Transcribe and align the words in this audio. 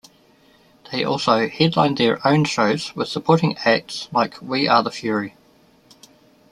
They 0.91 1.03
also 1.03 1.47
headlined 1.47 1.99
their 1.99 2.27
own 2.27 2.45
shows 2.45 2.95
with 2.95 3.07
supporting 3.07 3.55
acts 3.59 4.07
like 4.11 4.41
We 4.41 4.67
Are 4.67 4.81
The 4.81 4.89
Fury. 4.89 5.35